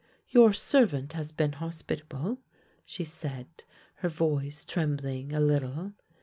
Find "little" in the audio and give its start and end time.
5.39-5.93